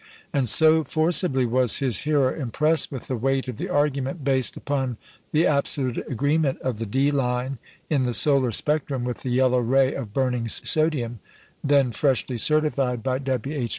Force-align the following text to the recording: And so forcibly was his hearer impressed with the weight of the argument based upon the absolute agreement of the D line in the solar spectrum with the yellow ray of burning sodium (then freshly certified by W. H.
And 0.33 0.49
so 0.49 0.83
forcibly 0.83 1.45
was 1.45 1.77
his 1.77 2.05
hearer 2.05 2.35
impressed 2.35 2.91
with 2.91 3.05
the 3.05 3.15
weight 3.15 3.47
of 3.47 3.57
the 3.57 3.69
argument 3.69 4.23
based 4.23 4.57
upon 4.57 4.97
the 5.31 5.45
absolute 5.45 5.99
agreement 6.09 6.59
of 6.63 6.79
the 6.79 6.87
D 6.87 7.11
line 7.11 7.59
in 7.87 8.01
the 8.01 8.15
solar 8.15 8.51
spectrum 8.51 9.03
with 9.03 9.17
the 9.21 9.29
yellow 9.29 9.59
ray 9.59 9.93
of 9.93 10.11
burning 10.11 10.47
sodium 10.47 11.19
(then 11.63 11.91
freshly 11.91 12.39
certified 12.39 13.03
by 13.03 13.19
W. 13.19 13.55
H. 13.55 13.69